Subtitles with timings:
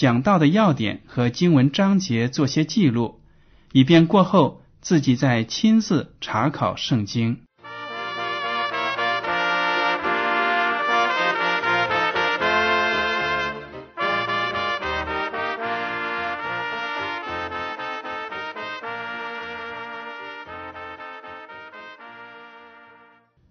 [0.00, 3.20] 讲到的要点和经文章节做些记录，
[3.70, 7.42] 以便过后自己再亲自查考圣经。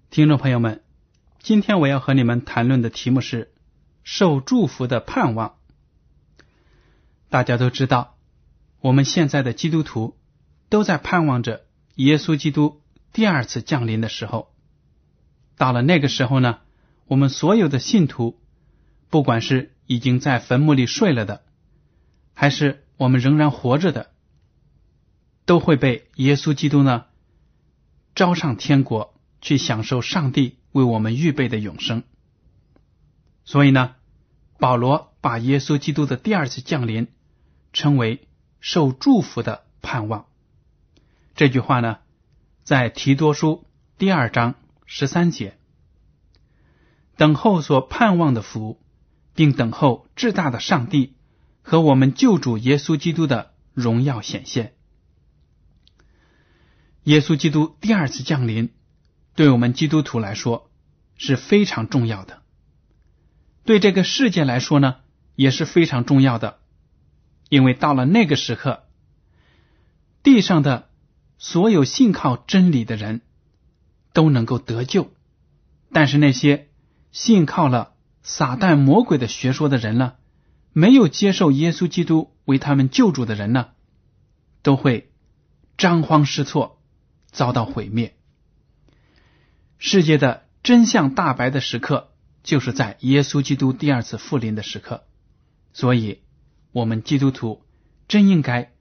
[0.09, 0.81] 听众朋友们，
[1.37, 3.51] 今天我要和你们谈论的题目是
[4.03, 5.58] 受祝福的盼望。
[7.29, 8.17] 大家都知道，
[8.81, 10.17] 我们现在的基督徒
[10.69, 12.81] 都在盼望着耶稣基督
[13.13, 14.51] 第二次降临的时候。
[15.55, 16.59] 到了那个时候呢，
[17.05, 18.39] 我们所有的信徒，
[19.09, 21.43] 不管是已经在坟墓里睡了的，
[22.33, 24.11] 还是我们仍然活着的，
[25.45, 27.05] 都会被耶稣基督呢
[28.15, 29.15] 招上天国。
[29.41, 32.03] 去享受上帝为我们预备的永生。
[33.45, 33.95] 所以呢，
[34.57, 37.07] 保罗把耶稣基督的第二次降临
[37.73, 38.27] 称为
[38.59, 40.25] 受祝福的盼望。
[41.35, 41.99] 这句话呢，
[42.63, 43.65] 在提多书
[43.97, 45.57] 第二章十三节，
[47.15, 48.81] 等候所盼望的福，
[49.35, 51.15] 并等候至大的上帝
[51.61, 54.73] 和我们救主耶稣基督的荣耀显现。
[57.03, 58.73] 耶稣基督第二次降临。
[59.35, 60.69] 对我们基督徒来说
[61.15, 62.41] 是非常重要的，
[63.63, 64.97] 对这个世界来说呢
[65.35, 66.59] 也是非常重要的，
[67.49, 68.83] 因为到了那个时刻，
[70.23, 70.89] 地上的
[71.37, 73.21] 所有信靠真理的人
[74.13, 75.11] 都能够得救，
[75.91, 76.69] 但是那些
[77.11, 80.13] 信靠了撒旦魔鬼的学说的人呢，
[80.73, 83.69] 没有接受耶稣基督为他们救主的人呢，
[84.61, 85.11] 都会
[85.77, 86.81] 张慌失措，
[87.31, 88.15] 遭到毁灭。
[89.77, 92.11] 世界的真相大白的时刻，
[92.43, 95.05] 就是在耶稣基督第二次复临的时刻。
[95.71, 96.21] 所以，
[96.71, 97.63] 我们基督徒
[98.07, 98.71] 真应该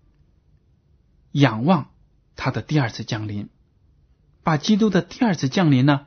[1.32, 1.91] 仰望
[2.37, 3.49] 他的第二次降临，
[4.43, 6.06] 把基督的第二次降临呢，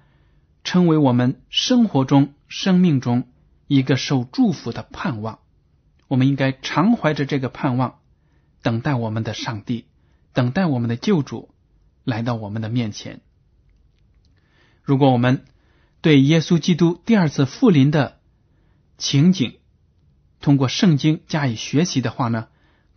[0.63, 3.27] 称为我们生活中、生命中
[3.67, 5.39] 一个受祝福的盼望。
[6.07, 7.99] 我们应该常怀着这个盼望，
[8.61, 9.85] 等待我们的上帝，
[10.33, 11.49] 等待我们的救主
[12.03, 13.21] 来到我们的面前。
[14.83, 15.45] 如果我们
[16.01, 18.19] 对耶稣基督第二次复临的
[18.97, 19.59] 情景
[20.41, 22.47] 通过圣经加以学习的话呢，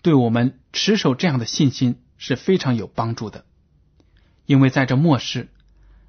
[0.02, 3.44] 对我们持守这样的信心是非常有帮助的。
[4.46, 5.48] 因为在这末世，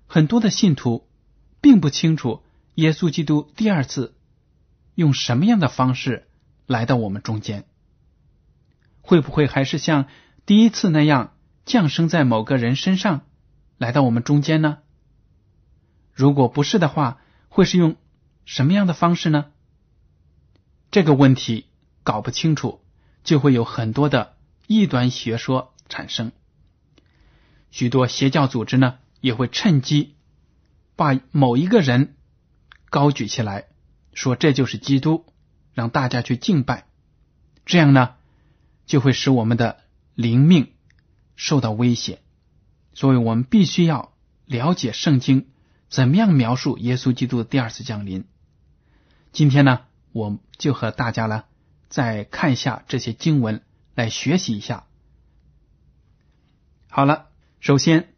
[0.08, 1.08] 很多的信徒
[1.62, 2.44] 并不清楚
[2.76, 4.16] 耶稣基督第二次
[4.96, 6.28] 用什么样的方式
[6.66, 7.66] 来到我们中间，
[9.02, 10.08] 会不会还是像
[10.46, 11.34] 第一次那样
[11.66, 13.26] 降生在某个人身上
[13.78, 14.80] 来到我们中间呢？
[16.14, 17.20] 如果不是的话，
[17.50, 17.98] 会是用
[18.46, 19.48] 什么样的方式呢？
[20.96, 21.66] 这个问题
[22.04, 22.80] 搞不清楚，
[23.26, 26.32] 就会有很多的异端学说产生。
[27.70, 30.16] 许多邪教组织呢，也会趁机
[30.96, 32.16] 把某一个人
[32.90, 33.66] 高举起来，
[34.14, 35.26] 说这就是基督，
[35.74, 36.88] 让大家去敬拜。
[37.66, 38.16] 这样呢，
[38.86, 39.80] 就会使我们的
[40.14, 40.72] 灵命
[41.36, 42.22] 受到威胁。
[42.94, 44.14] 所以我们必须要
[44.46, 45.50] 了解圣经。
[45.90, 48.24] 怎么样描述耶稣基督的第二次降临？
[49.34, 49.82] 今天呢，
[50.16, 51.44] 我就和大家呢
[51.90, 53.62] 再看一下这些经文，
[53.96, 54.86] 来学习一下。
[56.88, 57.28] 好了，
[57.60, 58.14] 首先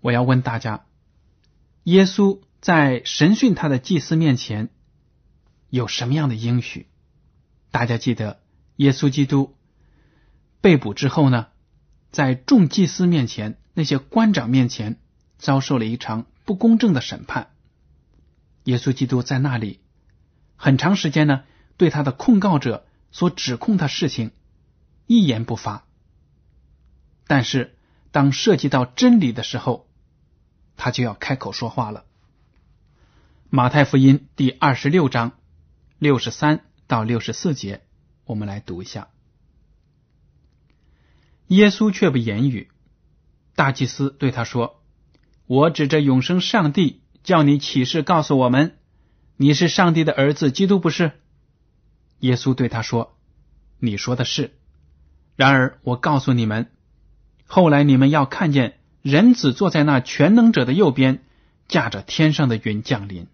[0.00, 0.84] 我要问大家：
[1.84, 4.70] 耶稣在神训他的祭司面前
[5.70, 6.88] 有什么样的应许？
[7.70, 8.40] 大家记得，
[8.74, 9.54] 耶稣基督
[10.60, 11.46] 被捕之后呢，
[12.10, 14.98] 在众祭司面前、那些官长面前，
[15.38, 16.26] 遭受了一场。
[16.44, 17.50] 不公正的审判，
[18.64, 19.78] 耶稣基督在那里
[20.58, 21.44] 很长时间呢，
[21.76, 24.32] 对他的控告者所指控的事情
[25.06, 25.86] 一言不发。
[27.26, 27.76] 但是
[28.10, 29.88] 当涉及到真理的时候，
[30.76, 32.04] 他就要开口说话了。
[33.48, 35.32] 马太福音第二十六章
[35.98, 37.82] 六十三到六十四节，
[38.24, 39.08] 我们来读一下。
[41.46, 42.70] 耶稣却不言语。
[43.54, 44.82] 大祭司对他说
[45.46, 48.77] ：“我指着永生上帝，叫你起誓告诉我们，
[49.40, 51.12] 你是上帝的儿子，基督不是？”
[52.18, 53.16] 耶稣对他说
[53.78, 54.58] ：“你说的是。
[55.36, 56.66] 然而我告诉你们，
[57.46, 61.22] 后来你们要看见人子坐在那全能者的右边，
[61.68, 63.28] 驾着天上的云降临。”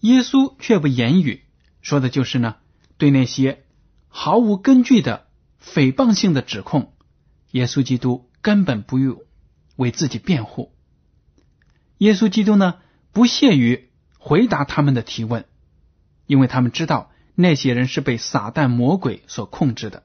[0.00, 1.44] 耶稣却不言语，
[1.80, 2.56] 说的就是呢，
[2.98, 3.64] 对那些
[4.08, 5.28] 毫无根据的
[5.62, 6.92] 诽谤性的指控，
[7.52, 9.22] 耶稣基督根本不用
[9.76, 10.72] 为自己辩护。
[11.98, 12.74] 耶稣基督呢，
[13.16, 15.46] 不屑于回答他们的提问。
[16.26, 20.02] 因为他们知道那些人是被撒旦魔鬼所控制的，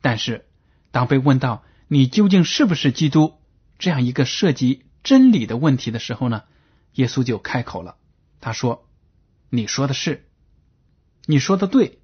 [0.00, 0.46] 但是
[0.90, 3.34] 当被问到你究竟是不是基督
[3.78, 6.42] 这样一个涉及真理的问题的时候呢，
[6.94, 7.96] 耶稣就开口了。
[8.40, 8.88] 他说
[9.50, 10.26] ：“你说的是，
[11.26, 12.00] 你说的对，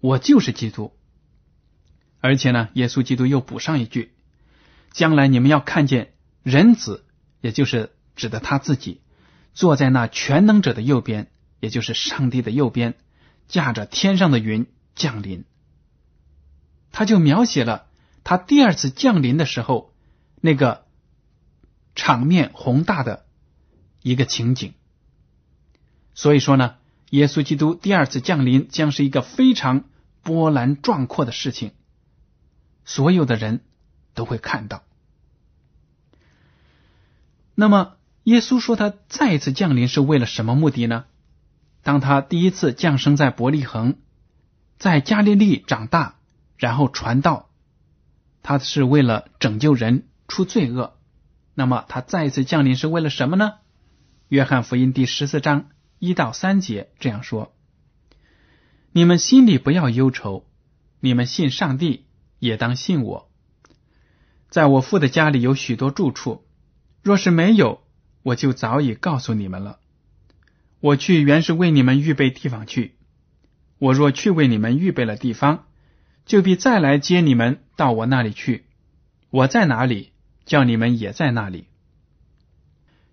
[0.00, 0.92] 我就是基督。
[2.20, 4.12] 而且呢，耶稣基督又补上一句：
[4.92, 6.12] 将来你们要看见
[6.42, 7.06] 人子，
[7.40, 9.00] 也就是指的他自己，
[9.54, 11.30] 坐在那全能者的右边。”
[11.60, 12.94] 也就是上帝的右边，
[13.48, 15.44] 驾着天上的云降临。
[16.92, 17.88] 他就描写了
[18.22, 19.92] 他第二次降临的时候
[20.40, 20.86] 那个
[21.96, 23.26] 场面宏大的
[24.02, 24.74] 一个情景。
[26.14, 26.76] 所以说呢，
[27.10, 29.86] 耶稣基督第二次降临将是一个非常
[30.22, 31.72] 波澜壮阔的事情，
[32.84, 33.64] 所有的人
[34.14, 34.84] 都会看到。
[37.56, 41.06] 那么，耶稣说他再一次降临是为了什么目的呢？
[41.82, 43.96] 当他第一次降生在伯利恒，
[44.78, 46.16] 在加利利长大，
[46.56, 47.48] 然后传道，
[48.42, 50.98] 他是为了拯救人出罪恶。
[51.54, 53.54] 那么他再一次降临是为了什么呢？
[54.28, 57.54] 约翰福音第十四章一到三节这样说
[58.92, 60.44] ：“你们心里不要忧愁，
[61.00, 62.04] 你们信上帝
[62.38, 63.30] 也当信我。
[64.50, 66.44] 在我父的家里有许多住处，
[67.02, 67.82] 若是没有，
[68.28, 69.78] 我就早已告诉你们了。”
[70.80, 72.94] 我去原是为你们预备地方去。
[73.78, 75.66] 我若去为你们预备了地方，
[76.24, 78.64] 就必再来接你们到我那里去。
[79.30, 80.12] 我在哪里，
[80.46, 81.66] 叫你们也在那里。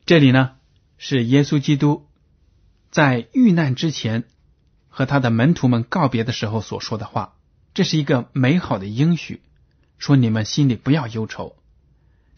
[0.05, 0.51] 这里呢，
[0.97, 2.07] 是耶稣基督
[2.91, 4.25] 在遇难之前
[4.89, 7.33] 和他的门徒们告别的时候所说的话。
[7.73, 9.41] 这是一个美好的应许，
[9.97, 11.55] 说你们心里不要忧愁。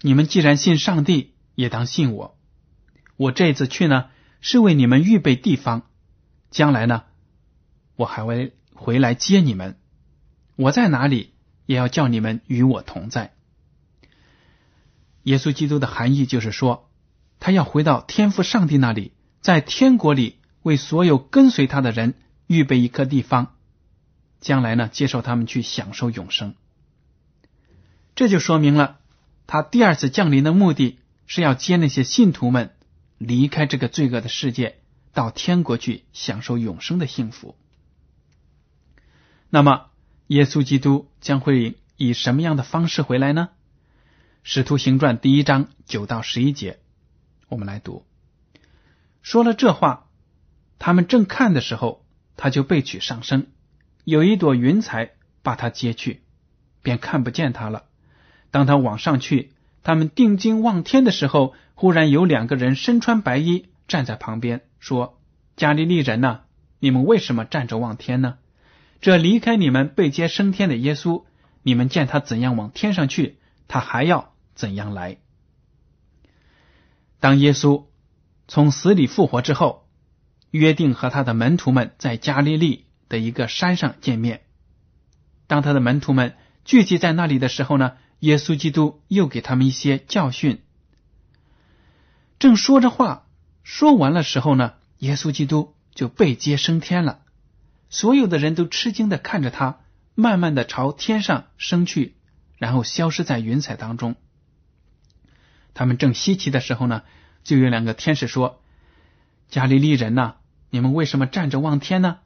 [0.01, 2.36] 你们既然信上帝，也当信我。
[3.17, 4.05] 我这次去呢。
[4.39, 5.81] 是为你们预备地方，
[6.51, 7.05] 将来呢，
[7.95, 9.79] 我还会回来接你们。
[10.55, 11.31] 我在哪里，
[11.65, 13.33] 也要叫你们与我同在。
[15.23, 16.87] 耶稣基督的含义就是说，
[17.39, 19.11] 他要回到天父上帝那里，
[19.41, 22.13] 在天国里为所有跟随他的人
[22.45, 23.55] 预备一颗地方，
[24.39, 26.53] 将来呢，接受他们去享受永生。
[28.13, 28.99] 这就说明了
[29.47, 32.75] 他第二次降临的目的是要接那些信徒们。
[33.17, 34.77] 离开这个罪恶的世界，
[35.13, 37.57] 到天国去享受永生的幸福。
[39.49, 39.87] 那么，
[40.27, 43.49] 耶稣基督将会以什么样的方式回来呢？
[44.44, 46.80] 使徒行传第一章九到十一节，
[47.49, 48.06] 我们来读。
[49.21, 50.07] 说了这话，
[50.80, 53.47] 他们正看的时候，他就被取上升，
[54.03, 56.21] 有一朵云彩把他接去，
[56.81, 57.85] 便看不见他了。
[58.51, 59.53] 当他往上去。
[59.87, 65.17] 他们定睛望天的时候，忽然有两个人身穿白衣站在旁边，说
[65.56, 66.41] ：“加利利人呐，
[66.79, 68.35] 你们为什么站着望天呢？
[68.99, 71.23] 这离开你们被接升天的耶稣，
[71.63, 73.37] 你们见他怎样往天上去，
[73.69, 75.19] 他还要怎样来。”
[77.21, 77.85] 当耶稣
[78.49, 79.87] 从死里复活之后，
[80.51, 84.41] 约定和他的门徒们在加利利的一个山上见面。
[85.47, 87.94] 当他的门徒们聚集在那里的时候呢？
[88.19, 90.62] 耶稣基督又给他们一些教训。
[92.40, 93.28] 正说着话，
[93.64, 97.19] 说完了时候呢，耶稣基督就被接升天了。
[97.90, 99.80] 所有的人都吃惊的看着他，
[100.14, 102.16] 慢慢的朝天上升去，
[102.57, 104.16] 然后消失在云彩当中。
[105.74, 107.04] 他们正稀奇的时候呢，
[107.44, 108.62] 就有两个天使说
[109.47, 110.36] ：“加利利人呐，
[110.69, 112.18] 你们为什么站着望天呢？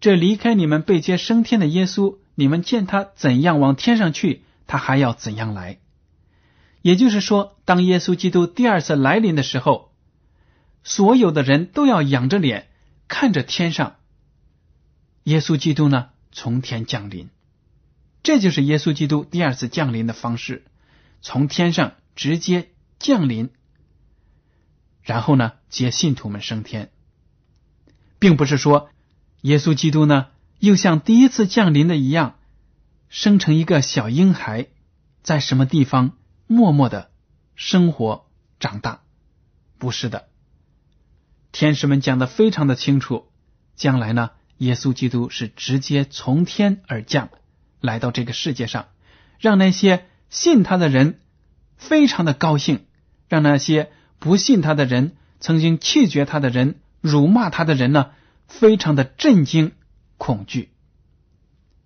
[0.00, 5.80] 这离开你们被接升天的耶稣，你们见他怎样往天上去？”他还要怎样来？
[6.82, 9.92] 也就是说，当耶稣基督第二次来临的时候，
[10.84, 12.68] 所有的人都要仰着脸
[13.08, 13.96] 看着天上
[15.24, 17.30] 耶稣基督呢从天降临。
[18.22, 20.64] 这就是耶稣基督第二次降临的方式，
[21.20, 23.50] 从天上直接降临，
[25.02, 26.90] 然后呢接信徒们升天，
[28.18, 28.90] 并不是说
[29.40, 30.26] 耶稣基督呢
[30.58, 32.37] 又像第一次降临的一样，
[33.08, 34.66] 生成一个小婴孩，
[35.22, 37.10] 在什么地方默默的
[37.54, 38.26] 生活
[38.60, 39.02] 长大，
[39.78, 40.28] 不是的。
[41.52, 43.30] 天使们讲的非常的清楚，
[43.74, 47.30] 将来呢，耶稣基督是直接从天而降。
[47.80, 48.88] 来到这个世界上，
[49.38, 51.20] 让那些信他的人
[51.76, 52.86] 非常的高兴，
[53.28, 58.10] 让那些不信他的人、曾经拒绝他的人、辱骂他的人呢，
[58.48, 59.72] 非常的震惊、
[60.16, 60.72] 恐惧。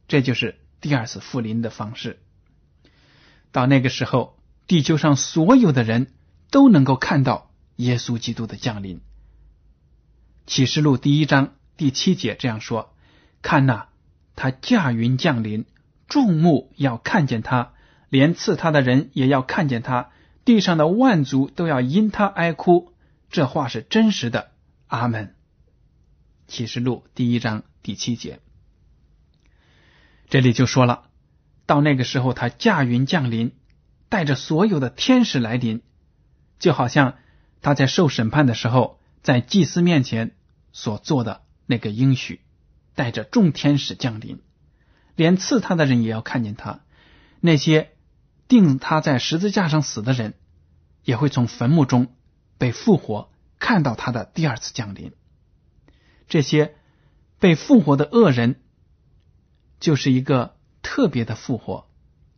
[0.08, 2.20] 这就是第二次复临的方式。
[3.52, 4.36] 到那个时候，
[4.66, 6.12] 地球上所有的人
[6.50, 9.00] 都能够看到耶稣基督的降临。
[10.46, 12.94] 启示录第一章第七节这样说
[13.40, 13.86] ：“看呐，
[14.36, 15.64] 他驾云降临。”
[16.08, 17.72] 众目要看见他，
[18.10, 20.10] 连刺他的人也要看见他，
[20.44, 22.92] 地上的万族都要因他哀哭。
[23.30, 24.50] 这话是真实的。
[24.88, 25.34] 阿门。
[26.48, 28.40] 启示录第一章第七节，
[30.32, 31.10] 这里就说了，
[31.66, 33.52] 到那个时候，他驾云降临，
[34.08, 35.82] 带着所有的天使来临，
[36.58, 37.18] 就好像
[37.60, 40.34] 他在受审判的时候，在祭司面前
[40.72, 42.40] 所做的那个应许，
[42.94, 44.40] 带着众天使降临。
[45.16, 46.80] 连刺他的人也要看见他，
[47.40, 47.90] 那些
[48.48, 50.32] 定他在十字架上死的人，
[51.04, 52.14] 也会从坟墓中
[52.56, 55.12] 被复活，看到他的第二次降临。
[56.26, 56.74] 这些
[57.38, 58.61] 被复活的恶人，
[59.82, 61.88] 就是一个特别的复活，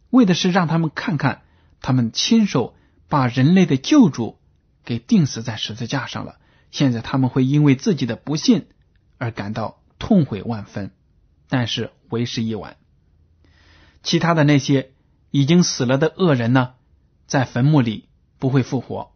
[0.09, 1.43] 为的是让他们看看，
[1.83, 2.75] 他们亲手
[3.09, 4.39] 把人类的救主
[4.83, 6.39] 给钉死在十字架上了。
[6.71, 8.69] 现在他们会因为自己的不信
[9.19, 10.91] 而感到痛悔万分。
[11.47, 12.79] 但是为时已晚。
[14.03, 14.93] 其他的那些
[15.31, 16.73] 已经死了的恶人呢，
[17.27, 18.09] 在坟墓里
[18.39, 19.13] 不会复活。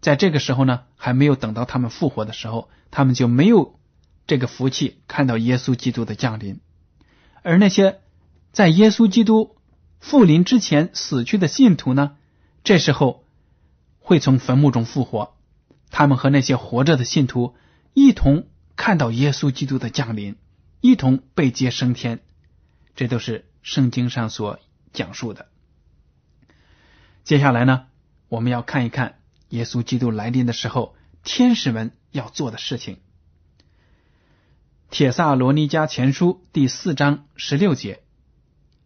[0.00, 3.78] 在这个时候呢，还没有等到他们复活的时候，他们就没有
[4.26, 6.60] 这个福气看到耶稣基督的降临。
[7.46, 8.00] 而那些
[8.50, 9.56] 在耶稣基督
[10.00, 12.16] 复临之前死去的信徒呢，
[12.64, 13.24] 这时候
[14.00, 15.36] 会从坟墓中复活，
[15.92, 17.54] 他们和那些活着的信徒
[17.94, 20.34] 一同看到耶稣基督的降临。
[20.80, 22.18] 一同被接升天，
[22.96, 24.58] 这都是圣经上所
[24.92, 25.46] 讲述的。
[27.22, 27.86] 接下来呢，
[28.28, 32.98] 我们要看一看耶稣基督来临的时候，天使们要做的事情。
[34.90, 38.00] 铁萨罗尼迦前书第四章十六节，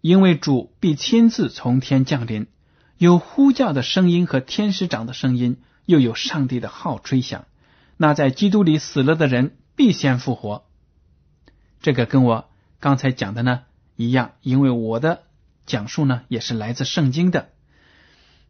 [0.01, 2.49] 因为主必亲自从天降临，
[2.97, 7.45] 有呼叫的声音和天使长的声音，又有上帝的号吹响，
[7.97, 10.65] 那在基督里死了的人必先复活。
[11.81, 12.49] 这个跟我
[12.81, 13.61] 刚才讲的呢
[13.95, 15.23] 一样，因为我的
[15.67, 17.51] 讲述呢也是来自圣经的。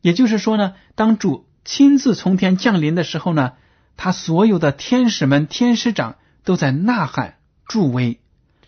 [0.00, 3.52] 也就是说呢，当主亲自从天降临的时候呢，
[3.97, 7.37] 他所有的天使们、天使长都在呐喊
[7.71, 8.19] 助威，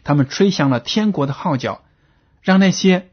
[0.05, 1.83] 他们吹响了天国的号角，
[2.41, 3.11] 让那些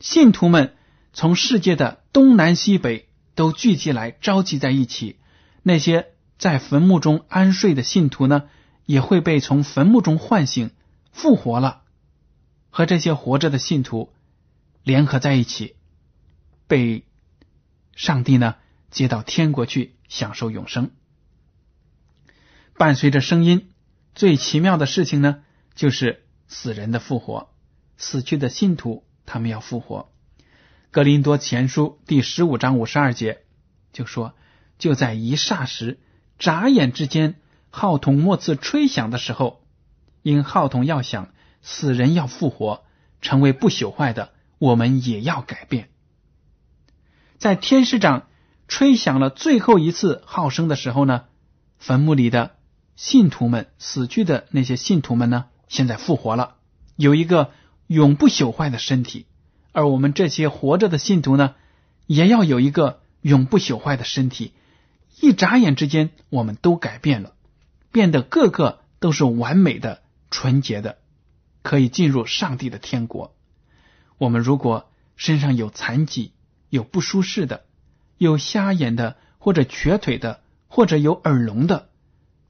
[0.00, 0.74] 信徒们
[1.12, 5.20] 从世界的东南西北都聚集来，召集在一起。
[5.62, 8.48] 那些在坟墓中安睡的信徒呢？
[8.86, 10.70] 也会被从坟墓中唤醒、
[11.12, 11.82] 复活了，
[12.70, 14.10] 和这些活着的信徒
[14.82, 15.76] 联合在一起，
[16.66, 17.04] 被
[17.94, 18.56] 上帝呢
[18.90, 20.90] 接到天国去享受永生。
[22.78, 23.68] 伴随着声音，
[24.18, 25.44] 最奇妙的事情呢，
[25.76, 27.50] 就是死人的复活，
[27.96, 30.10] 死去的信徒他们要复活。
[30.90, 33.42] 格林多前书第十五章五十二节
[33.92, 34.34] 就说
[34.76, 36.00] ：“就在一霎时，
[36.36, 37.36] 眨眼之间。”
[37.70, 39.62] 号筒末次吹响的时候，
[40.22, 41.28] 因号筒要响，
[41.62, 42.82] 死人要复活，
[43.20, 45.90] 成为不朽坏的，我们也要改变。
[47.38, 48.26] 在天使长
[48.66, 51.26] 吹响了最后一次号声的时候呢，
[51.78, 52.56] 坟墓里的
[52.98, 56.56] 信徒们，死去的那些信徒们呢，现在复活了，
[56.96, 57.52] 有一个
[57.86, 59.24] 永不朽坏的身体；
[59.70, 61.54] 而我们这些活着的信徒呢，
[62.08, 64.52] 也要有一个永不朽坏的身体。
[65.20, 67.34] 一眨眼之间，我们都改变了。
[67.92, 70.02] 变得个个都是完美的、
[70.32, 70.98] 纯洁的，
[71.62, 73.32] 可以进入上帝的天国。
[74.18, 76.32] 我们如果身上有残疾、
[76.68, 77.64] 有不舒适的、
[78.16, 81.87] 有瞎眼的，或者瘸腿的，或者有耳聋的，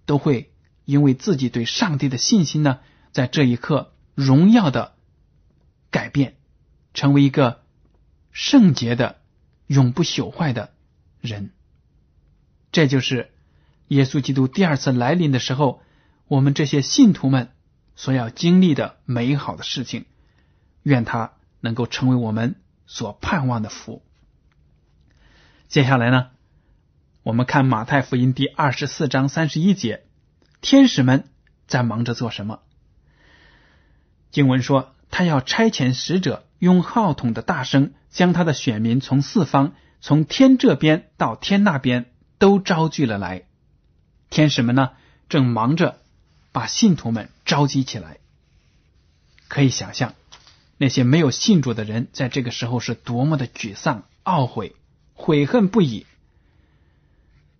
[0.09, 0.50] 都会
[0.87, 2.81] 因为自己对上帝的信心呢，
[3.12, 4.95] 在这一刻荣耀的
[5.91, 6.37] 改变，
[6.95, 7.62] 成为一个
[8.33, 9.19] 圣洁的、
[9.67, 10.73] 永不朽坏的
[11.21, 11.50] 人。
[12.73, 13.31] 这就是。
[13.88, 15.83] 耶稣基督第二次来临的时候，
[16.27, 17.50] 我们这些信徒们
[17.97, 20.05] 所要经历的美好的事情，
[20.83, 24.03] 愿他能够成为我们所盼望的福。
[25.69, 26.29] 接下来呢，
[27.28, 30.02] 我们看马太福音第二十四章三十一节，
[30.62, 31.28] 天使们
[31.66, 32.61] 在忙着做什么？
[34.30, 42.06] 经文说，他要差遣使者，用号筒的大声，将他的选民从四方，从天这边到天那边，
[42.38, 43.42] 都招聚了来。
[44.30, 44.92] 天使们呢，
[45.28, 45.99] 正忙着
[46.52, 48.16] 把信徒们召集起来。
[49.49, 50.14] 可以想象，
[50.78, 54.75] 那些没有信主的人，在这个时候是多么的沮丧、懊悔。
[55.12, 56.06] 悔恨不已，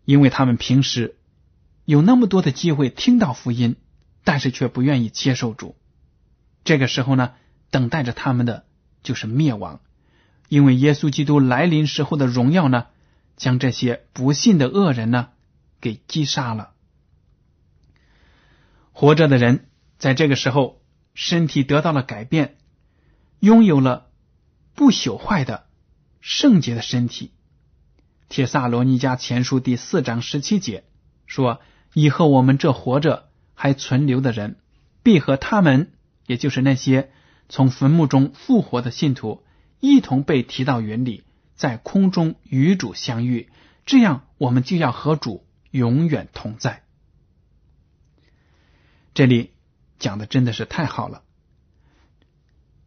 [0.09, 1.19] 因为他们平时
[1.85, 3.77] 有那么多的机会听到福音，
[4.25, 5.77] 但是却不愿意接受主。
[6.65, 7.35] 这个时候呢，
[7.71, 8.65] 等待着他们的
[9.03, 9.83] 就是灭亡，
[10.49, 12.87] 因为耶稣基督来临时候的荣耀呢，
[13.37, 15.29] 将这些不信的恶人呢
[15.79, 16.71] 给击杀了。
[18.93, 20.81] 活着的人在这个时候
[21.13, 22.57] 身体得到了改变，
[23.41, 24.07] 拥有了
[24.75, 25.67] 不朽坏的
[26.23, 27.33] 圣洁的身体。
[28.29, 30.85] 帖萨罗尼迦前书第四章十七节
[31.25, 31.63] 说
[31.95, 34.59] ：“以后我们这活着还存留的人，
[35.03, 35.93] 必和他们，
[36.27, 37.11] 也就是那些
[37.49, 39.43] 从坟墓中复活的信徒，
[39.81, 43.49] 一同被提到云里，在空中与主相遇。
[43.87, 46.83] 这样，我们就要和主永远同在。”
[49.15, 49.53] 这里
[49.99, 51.23] 讲的真的是太好了。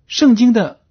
[0.05, 0.81] 圣经的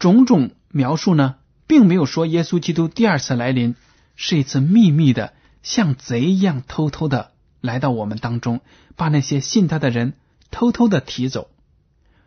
[0.00, 1.36] 种种描述呢，
[1.68, 3.76] 并没有说耶稣基督第二次来临。
[4.22, 8.60] 是一次秘密的，像贼一样偷偷的来到我们当中，
[8.94, 10.12] 把那些信他的人
[10.50, 11.48] 偷偷的提走。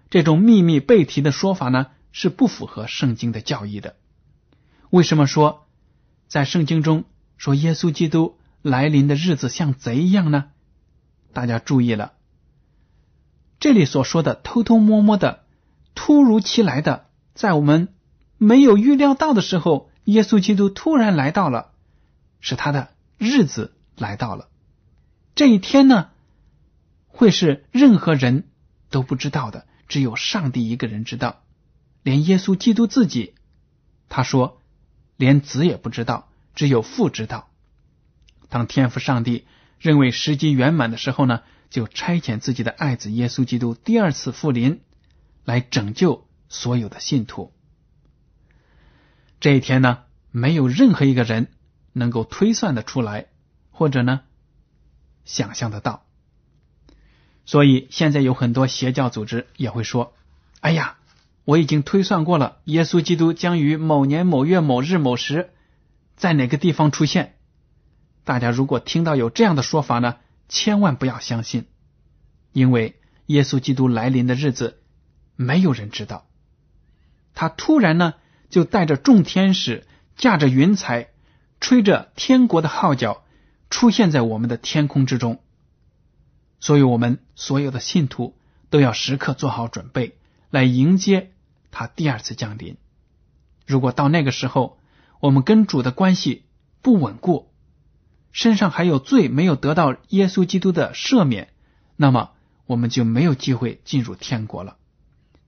[0.09, 3.95] 这种秘密被提的说法呢，是不符合圣经的教义的。
[4.89, 5.67] 为什么说
[6.27, 7.03] 在圣经中
[7.37, 10.45] 说耶稣基督来临的日子像贼一样呢？
[11.31, 12.13] 大家注意了，
[13.59, 15.43] 这里所说的偷偷摸摸的、
[15.93, 17.89] 突如其来的，在我们
[18.39, 21.69] 没有预料到的时候，耶稣基督突然来到了。
[22.43, 24.49] 是他的日子来到了，
[25.33, 26.09] 这一天呢，
[27.07, 28.49] 会是任何人
[28.89, 31.41] 都不知道的，只有上帝一个人知道。
[32.03, 33.33] 连耶稣基督自己，
[34.09, 34.61] 他说，
[35.15, 37.49] 连子也不知道，只有父知道。
[38.49, 39.47] 当天父上帝
[39.79, 44.81] 认为时机圆满的时候呢，就差遣自己的爱子耶稣基督第二次复临，
[45.45, 47.53] 来拯救所有的信徒。
[49.39, 51.47] 这一天呢，没有任何一个人。
[51.93, 53.27] 能够推算的出来，
[53.71, 54.21] 或者呢，
[55.23, 56.03] 想象得到。
[57.45, 60.13] 所以现在有很多邪教组织也会说
[60.59, 60.97] ：“哎呀，
[61.45, 65.51] 我已经推算过了，耶稣基督将于某年某月某日某时
[66.15, 67.35] 在哪个地方出现。”
[68.25, 70.15] 大家如果听到有这样的说法呢，
[70.47, 71.65] 千万不要相信，
[72.53, 74.81] 因为耶稣基督来临的日子
[75.35, 76.25] 没有人知道。
[77.33, 78.13] 他突然呢，
[78.49, 81.09] 就带着众天使，驾着云彩。
[81.63, 83.23] 吹着天国的号角，
[83.69, 85.41] 出现在我们的天空之中。
[86.59, 88.35] 所以，我们所有的信徒
[88.69, 90.17] 都要时刻做好准备，
[90.49, 91.31] 来迎接
[91.71, 92.75] 他第二次降临。
[93.65, 94.77] 如果到那个时候，
[95.21, 96.43] 我们跟主的关系
[96.81, 97.49] 不稳固，
[98.33, 101.47] 身上还有罪没有得到耶稣基督的赦免，
[101.95, 102.31] 那么
[102.65, 104.75] 我们就没有机会进入天国了。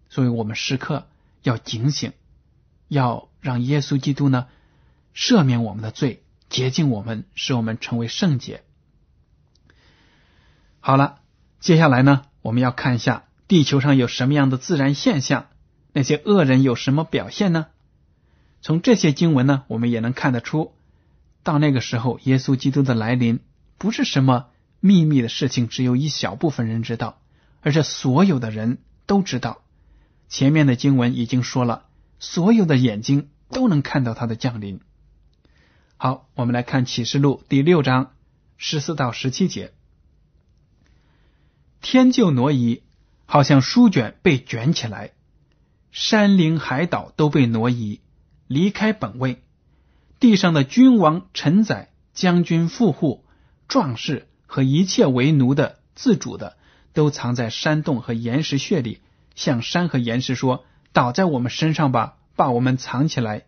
[0.08, 1.10] 所以，我们时刻
[1.44, 2.14] 要警醒，
[2.88, 4.48] 要让耶稣基督呢。
[5.16, 8.64] 赦免我们的罪，洁净我们，使我们成为圣洁。
[10.82, 11.20] 好了，
[11.60, 15.48] 接下来呢，我们要看一下地球上有什么样的自然现象，
[15.94, 17.68] 那些恶人有什么表现呢？
[18.62, 20.74] 从这些经文呢，我们也能看得出，
[21.44, 23.40] 到那个时候，耶稣基督的来临
[23.78, 24.48] 不是什么
[24.80, 27.22] 秘密的事情，只有一小部分人知道，
[27.62, 29.62] 而是所有的人都知道。
[30.28, 31.86] 前面的经文已经说了，
[32.20, 34.82] 所有的眼睛都能看到他的降临。
[35.98, 38.12] 好，我们来看启示录第六章
[38.58, 39.72] 十四到十七节。
[41.82, 42.84] 天就挪移，
[43.26, 45.12] 好像书卷被卷起来；
[45.92, 48.02] 山林海岛都被挪移，
[48.48, 49.42] 离开本位。
[50.20, 53.24] 地上的君王、臣宰、将军、富户、
[53.70, 56.58] 壮士和一切为奴的、自主的，
[56.92, 59.00] 都藏在山洞和岩石穴里，
[59.34, 63.46] 向山和岩石说：“倒在我们身上吧，把我们藏起来。”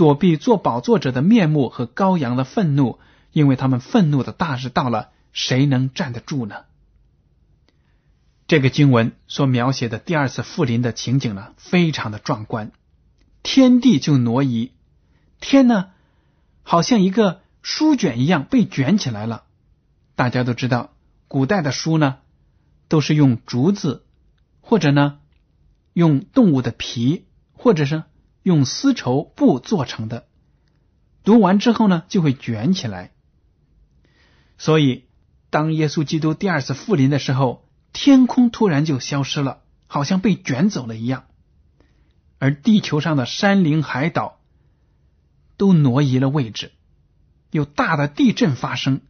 [0.00, 2.98] 躲避做宝座者的面目和羔羊的愤怒，
[3.32, 6.64] 因为他们愤怒的大日到了，谁能站得住呢？
[8.46, 12.72] 这个经文所描写的第二次复临的情景呢，非常的壮观，
[13.42, 14.72] 天地就挪移，
[15.38, 15.90] 天呢，
[16.62, 19.44] 好像一个书卷一样被卷起来了。
[20.14, 20.94] 大家都知道，
[21.28, 22.20] 古代的书呢，
[22.88, 24.06] 都是用竹子
[24.62, 25.18] 或者呢
[25.92, 28.04] 用动物的皮，或者是
[28.42, 30.26] 用丝绸布做成的。
[31.22, 33.12] 读完之后呢，就会卷起来。
[34.56, 35.04] 所以，
[35.50, 41.24] 当耶稣基督第二次复临的时候，天空突然就消失了，好像被卷走了一样，
[42.38, 44.38] 而地球上的山林海岛
[45.56, 46.72] 都挪移了位置，
[47.50, 49.00] 有大的地震发生。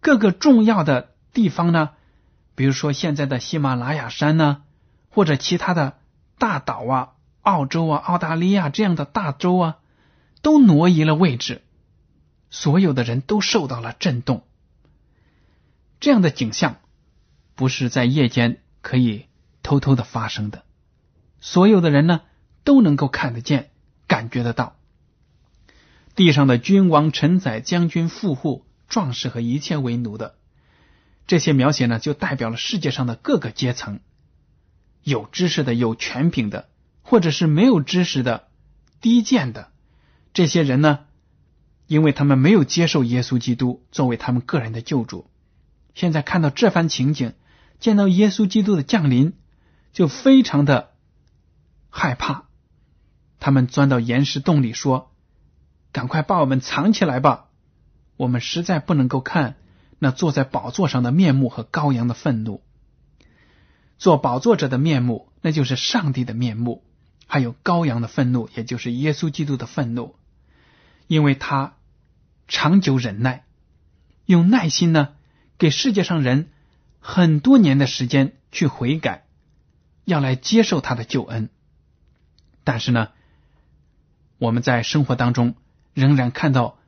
[0.00, 1.90] 各个重要的地方呢，
[2.54, 4.62] 比如说现在的喜马拉雅山呢，
[5.08, 5.98] 或者其他的
[6.38, 7.12] 大岛啊，
[7.44, 9.78] 澳洲啊、澳大利亚这样的大洲啊，
[10.42, 11.62] 都挪移了位置，
[12.50, 14.42] 所有的人都受到了震动。
[16.00, 16.78] 这样的景象
[17.54, 19.26] 不是在夜间可以
[19.62, 20.64] 偷偷的发生的，
[21.40, 22.22] 所有的人呢
[22.64, 23.70] 都能够看得见、
[24.08, 24.74] 感觉得到。
[26.16, 28.66] 地上的君王、臣宰、将军、富户。
[28.86, 30.36] 壮士和一切为奴的
[31.26, 33.98] 这些描写呢，就代表了世界上的各个阶层，
[35.02, 36.68] 有知识的、有权柄的，
[37.04, 38.48] 或者是没有知识的、
[39.00, 39.70] 低贱的
[40.32, 41.00] 这些人呢，
[41.86, 45.30] 因为他们没有接受耶稣基督作为他们个人的救主，
[45.94, 47.34] 现在看到这番情景，
[47.78, 49.34] 见到耶稣基督的降临，
[49.92, 50.92] 就非常的
[51.90, 52.46] 害怕，
[53.38, 55.12] 他们钻到岩石洞里说
[55.92, 57.50] ：“赶快把我们藏起来吧。”
[58.16, 59.56] 我们实在不能够看
[59.98, 62.62] 那坐在宝座上的面目和羔羊的愤怒。
[63.98, 66.84] 做宝座者的面目，那就是上帝的面目；
[67.34, 70.14] 还有羔羊的愤怒，也就是耶稣基督的愤怒。
[71.08, 71.74] 因为他
[72.46, 73.44] 长久忍耐，
[74.24, 75.16] 用耐心呢，
[75.58, 76.48] 给世界上人
[77.00, 79.24] 很多年的时间去悔改，
[80.04, 81.48] 要来接受他的救恩。
[82.62, 83.08] 但是呢，
[84.38, 85.56] 我们在生活当中
[85.92, 86.78] 仍然看到。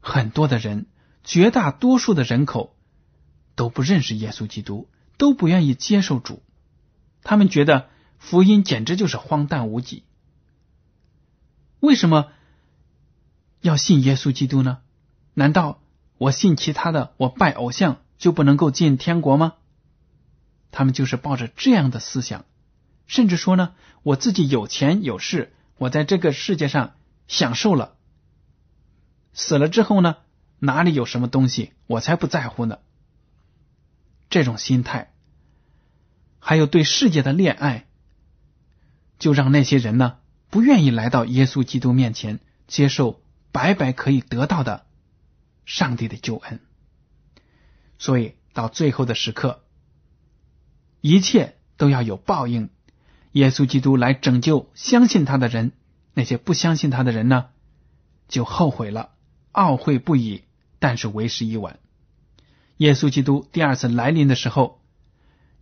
[0.00, 0.86] 很多的人，
[1.24, 2.76] 绝大多数的人口
[3.56, 6.40] 都不认识耶稣基督，都不愿意接受主。
[7.24, 10.04] 他们觉得福音简直就是荒诞无稽。
[11.80, 12.32] 为什么
[13.60, 14.78] 要信耶稣基督呢？
[15.34, 15.80] 难道
[16.18, 19.54] 我信其他的，我拜偶像就不能够进天国吗？
[20.70, 22.44] 他们就是抱着这样的思想，
[23.06, 26.94] 甚至说呢，我自己有钱有势，我在这个世界上
[27.26, 27.94] 享受了。
[29.32, 30.16] 死了之后呢？
[30.60, 31.72] 哪里有什么东西？
[31.86, 32.80] 我才不在乎呢！
[34.28, 35.12] 这种心态，
[36.40, 37.86] 还有对世界的恋爱，
[39.18, 40.16] 就让那些人呢
[40.50, 43.20] 不愿意来到耶稣基督面前，接受
[43.52, 44.86] 白白可以得到的
[45.66, 46.60] 上帝的救恩。
[47.98, 49.62] 所以到最后的时刻，
[51.00, 52.70] 一切都要有报应。
[53.32, 55.72] 耶稣基督来拯救相信他的人，
[56.14, 57.46] 那些不相信他的人呢，
[58.28, 59.10] 就后悔了。
[59.52, 60.44] 懊悔不已，
[60.78, 61.78] 但是为时已晚。
[62.76, 64.80] 耶稣基督第二次来临的时候，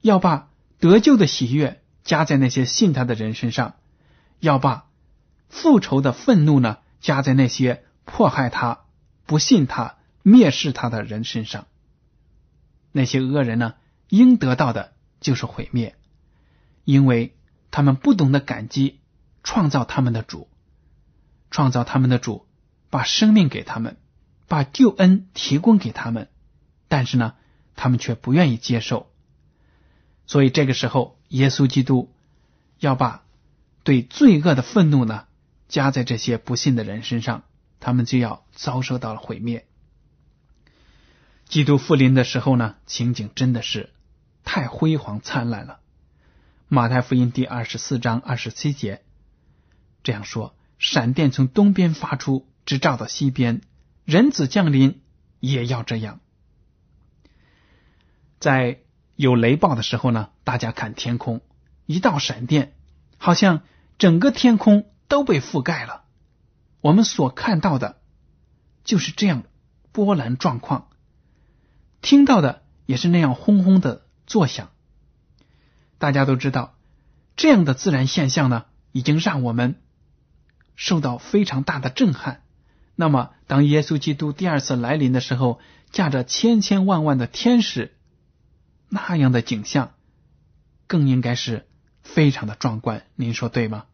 [0.00, 3.74] 要把得救的喜悦加在那些信他的人身上，
[4.40, 4.86] 要把
[5.50, 8.86] 复仇的愤怒呢加在那些迫害他、
[9.26, 11.66] 不信他、蔑视他的人身上。
[12.92, 13.74] 那些恶人呢，
[14.08, 15.94] 应得到的就是毁灭，
[16.84, 17.36] 因为
[17.70, 19.00] 他们不懂得感激
[19.42, 20.48] 创造他们的主，
[21.50, 22.46] 创造他们的主。
[22.88, 23.96] 把生命给他们，
[24.46, 26.30] 把救恩提供给他们，
[26.86, 27.34] 但是呢，
[27.74, 29.10] 他们却不愿意接受。
[30.24, 32.12] 所以这个时候，耶稣基督
[32.78, 33.24] 要把
[33.82, 35.26] 对罪恶的愤怒呢
[35.68, 37.44] 加在这些不信的人身上，
[37.80, 39.66] 他们就要遭受到了毁灭。
[41.48, 43.90] 基督复临的时候呢，情景真的是
[44.44, 45.80] 太辉煌灿烂了。
[46.68, 49.02] 马太福音第二十四章二十七节
[50.02, 53.60] 这样说：“闪电从东边发出。”直照到西边，
[54.04, 55.00] 人子降临
[55.38, 56.18] 也要这样。
[58.40, 58.80] 在
[59.14, 61.40] 有雷暴的时候呢，大家看天空，
[61.86, 62.72] 一道闪电，
[63.18, 63.64] 好像
[63.98, 66.04] 整个天空都被覆盖了。
[66.80, 68.00] 我们所看到的
[68.84, 69.42] 就是这样
[69.90, 70.88] 波澜壮阔，
[72.00, 74.70] 听到的也是那样轰轰的作响。
[75.98, 76.78] 大家都知道，
[77.34, 79.82] 这样的自然现象呢，已经让我们
[80.76, 82.44] 受到非常大的震撼。
[82.94, 85.58] 那么，当耶稣基督第二次来临的时候，
[85.90, 87.96] 驾着千千万万的天使，
[88.88, 89.90] 那样的景象，
[90.86, 91.66] 更应该是
[92.02, 93.04] 非常的壮观。
[93.14, 93.86] 您说对吗？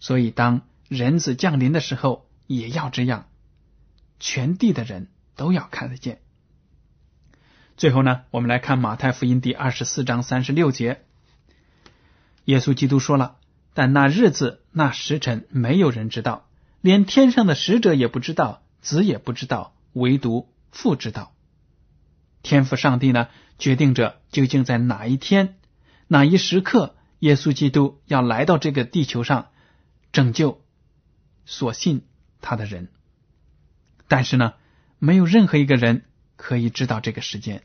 [0.00, 3.28] 所以，当人子降临的时候，也要这样，
[4.18, 6.20] 全地的人都要看得见。
[7.76, 11.02] 最后呢，我们来看马太福音第二十四章三十六节，
[12.44, 13.36] 耶稣基督说了
[13.74, 16.48] ：“但那日子、那时辰，没有人知道。”
[16.82, 21.32] 连天上的使者也不知道，子也不知道，唯独父知道。
[22.42, 25.56] 天父上帝呢，决定着究竟在哪一天、
[26.12, 29.48] 哪一时刻耶稣基督要来到这个地球上
[30.12, 30.62] 拯救
[31.46, 32.02] 所信
[32.42, 32.90] 他的人。
[34.08, 34.52] 但是呢，
[34.98, 36.04] 没有任何一个人
[36.36, 37.62] 可以知道这个时间。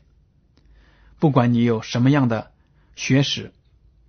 [1.18, 2.50] 不管你有什么样的
[2.96, 3.52] 学识，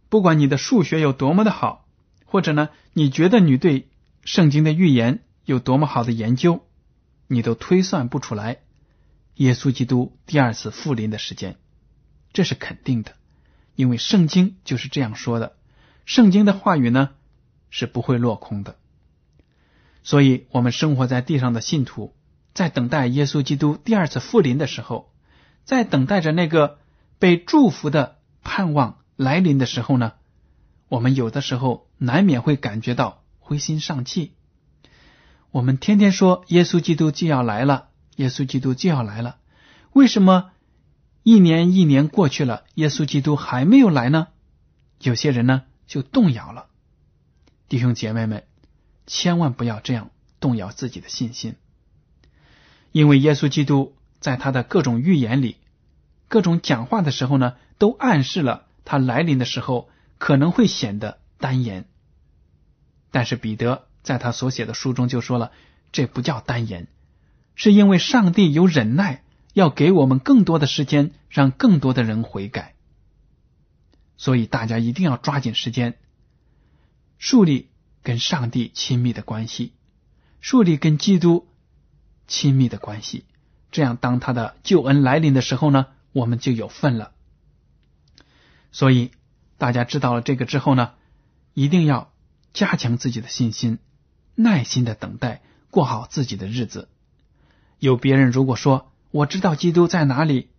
[0.08, 1.86] 不管你的数学有多么的好，
[2.24, 3.90] 或者呢，你觉得你对
[4.24, 6.66] 圣经的预言有多么好的研究，
[7.28, 8.60] 你都推算不出来
[9.36, 11.58] 耶稣基督第二次复临的时间。
[12.32, 13.16] 这是肯定的，
[13.80, 15.56] 因为圣经就是这样说的。
[16.04, 17.12] 圣经的话语呢
[17.70, 18.76] 是不会落空的。
[20.04, 22.14] 所以，我们生活在地上的信徒，
[22.54, 25.14] 在等待耶稣基督第二次复临的时候，
[25.64, 26.78] 在等待着那个
[27.20, 30.12] 被祝福的盼望来临的时候呢，
[30.90, 34.34] 我们有的时候难免会感觉到灰心丧气。
[35.52, 37.88] 我们天天说耶稣基督就要来了，
[38.18, 39.38] 耶稣基督就要来了，
[39.94, 40.52] 为什么？
[41.24, 44.28] 一年一年过去了，耶稣基督还没有来呢。
[45.00, 46.68] 有些人呢就动摇了。
[47.68, 48.46] 弟兄姐妹们，
[49.06, 51.56] 千万不要这样动摇自己的信心，
[52.92, 55.58] 因为耶稣基督在他的各种预言里、
[56.28, 61.86] 各种讲话的时候呢，都暗示了他来临的时候可能会显得单言。
[63.12, 65.52] 但是彼得在他所写的书中就说了，
[65.92, 66.88] 这不叫单言，
[67.56, 69.24] 是因为上帝有忍耐。
[69.60, 72.76] 要给我们更多的时间，让更多的人悔改。
[74.16, 75.98] 所以大家一定要抓紧时间，
[77.18, 77.70] 树立
[78.02, 79.74] 跟上帝亲密的关系，
[80.40, 81.46] 树立跟基督
[82.26, 83.26] 亲密的关系。
[83.70, 87.12] 这样，当他的救恩来临的时候呢，我们就有份了。
[88.72, 89.12] 所以
[89.58, 90.94] 大家知道了这个之后呢，
[91.54, 92.14] 一定要
[92.54, 93.80] 加强自己的信心，
[94.36, 96.88] 耐心的等待，过好自己的日子。
[97.78, 100.50] 有别人如果说，我知道基督在哪里，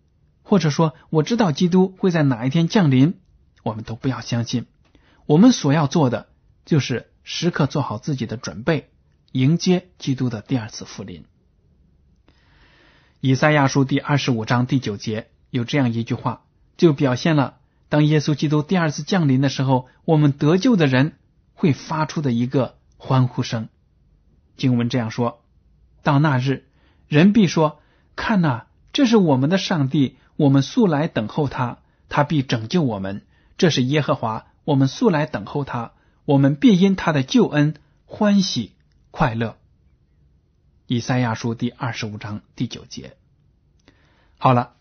[0.42, 3.20] 或者说我知道基督会在哪一天降临，
[3.62, 4.66] 我们都不要相信。
[5.26, 6.28] 我们所要做的
[6.64, 8.90] 就是时刻做好自己的准备，
[9.30, 11.24] 迎接基督的第二次复临。
[13.20, 16.42] 以赛亚书第二十五章第九节有这样一句话，
[16.76, 17.58] 就表现了
[17.88, 21.18] 当耶稣基督第二次降临的时候，我们得救的人
[21.54, 23.68] 会发出的一个欢呼声。
[24.56, 25.44] 经文这样说：
[26.02, 26.64] 到那日，
[27.06, 27.79] 人必说。
[28.20, 31.78] 看呐，这是我们的上帝，我们素来等候他，
[32.10, 33.22] 他必拯救我们。
[33.56, 35.92] 这是耶和华，我们素来等候他，
[36.26, 38.72] 我们必因他的救恩欢喜
[39.10, 39.56] 快乐。
[40.86, 43.16] 以赛亚书第二十五章第九节。
[44.36, 44.72] 好了，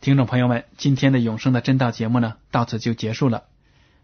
[0.00, 3.46] 听众朋友们，今天的永生的真道节目呢，到此就结束了。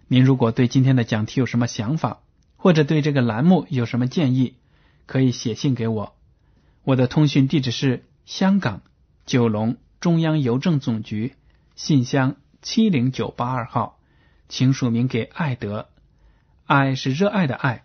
[0.09, 2.19] 您如果对今天的讲题有什么想法，
[2.57, 4.57] 或者对这个栏目有什么建议，
[5.07, 6.17] 可以写信给我，
[6.83, 8.03] 我的通讯地址是。
[8.25, 8.83] 香港
[9.27, 11.35] 九龙中央邮政总局
[11.75, 13.99] 信箱七零九八二号，
[14.49, 15.89] 请署名给爱德。
[16.65, 17.85] 爱是热爱的爱，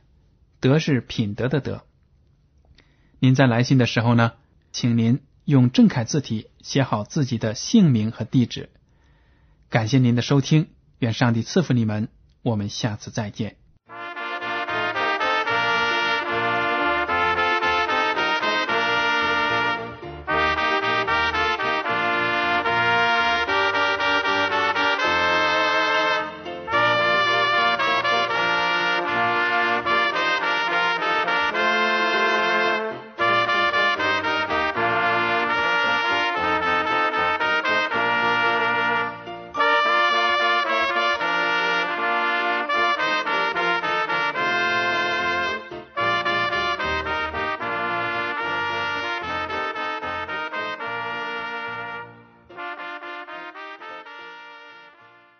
[0.60, 1.84] 德是品德的德。
[3.19, 4.34] 您在来信的时候呢，
[4.71, 8.69] 请您用正楷字体写好自己的姓名和地址。
[9.69, 10.69] 感谢您的收听，
[11.00, 12.10] 愿上帝赐福你们。
[12.43, 13.58] 我们下次再见。